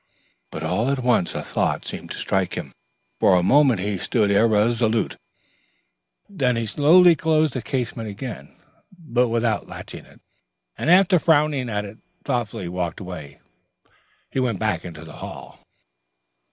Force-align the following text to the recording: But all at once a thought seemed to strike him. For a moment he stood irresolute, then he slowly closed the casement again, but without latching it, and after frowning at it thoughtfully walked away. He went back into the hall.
But 0.49 0.63
all 0.63 0.89
at 0.89 0.97
once 1.03 1.35
a 1.35 1.43
thought 1.43 1.85
seemed 1.85 2.09
to 2.09 2.17
strike 2.17 2.55
him. 2.55 2.73
For 3.19 3.35
a 3.35 3.43
moment 3.43 3.81
he 3.81 3.99
stood 3.99 4.31
irresolute, 4.31 5.15
then 6.27 6.55
he 6.55 6.65
slowly 6.65 7.15
closed 7.15 7.53
the 7.53 7.61
casement 7.61 8.09
again, 8.09 8.51
but 8.97 9.27
without 9.27 9.67
latching 9.67 10.05
it, 10.07 10.19
and 10.75 10.89
after 10.89 11.19
frowning 11.19 11.69
at 11.69 11.85
it 11.85 11.99
thoughtfully 12.25 12.67
walked 12.67 12.99
away. 12.99 13.41
He 14.31 14.39
went 14.39 14.57
back 14.57 14.83
into 14.83 15.05
the 15.05 15.17
hall. 15.21 15.59